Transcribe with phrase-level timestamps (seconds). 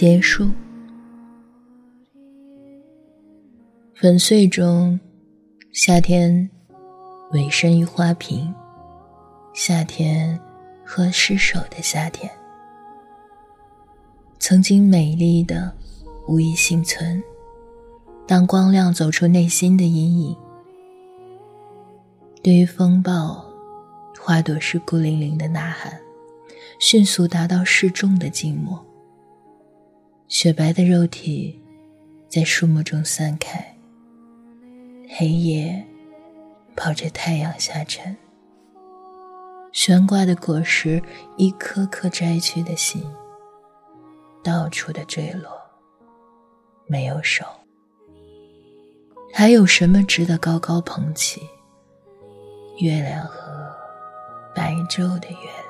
[0.00, 0.48] 结束。
[3.94, 4.98] 粉碎中，
[5.72, 6.48] 夏天
[7.32, 8.50] 委身于花瓶，
[9.52, 10.40] 夏天
[10.86, 12.32] 和失手的夏天，
[14.38, 15.70] 曾经美丽的
[16.26, 17.22] 无一幸存。
[18.26, 20.36] 当光亮走出内心的阴影，
[22.42, 23.44] 对于风暴，
[24.18, 26.00] 花朵是孤零零的呐喊，
[26.78, 28.82] 迅速达到适中的静默。
[30.30, 31.60] 雪白的肉体
[32.28, 33.76] 在树木中散开。
[35.08, 35.84] 黑夜
[36.76, 38.16] 抱着太阳下沉，
[39.72, 41.02] 悬挂的果实
[41.36, 43.02] 一颗颗摘去的心，
[44.44, 45.50] 到处的坠落，
[46.86, 47.44] 没有手。
[49.34, 51.42] 还有什么值得高高捧起？
[52.78, 53.68] 月亮和
[54.54, 55.69] 白昼的月亮。